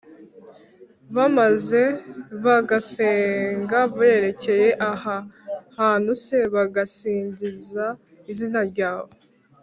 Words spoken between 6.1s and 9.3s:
c bagasingiza izina ryawe